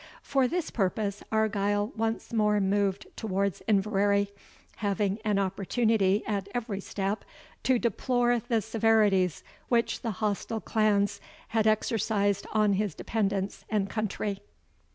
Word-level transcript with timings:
For 0.23 0.47
this 0.47 0.71
purpose, 0.71 1.23
Argyle 1.31 1.93
once 1.95 2.33
more 2.33 2.59
moved 2.59 3.05
towards 3.15 3.61
Inverary, 3.67 4.31
having 4.77 5.19
an 5.23 5.37
opportunity, 5.37 6.23
at 6.25 6.47
every 6.55 6.79
step, 6.81 7.23
to 7.61 7.77
deplore 7.77 8.39
the 8.47 8.63
severities 8.63 9.43
which 9.69 10.01
the 10.01 10.09
hostile 10.17 10.59
clans 10.59 11.21
had 11.49 11.67
exercised 11.67 12.47
on 12.51 12.73
his 12.73 12.95
dependants 12.95 13.63
and 13.69 13.91
country. 13.91 14.39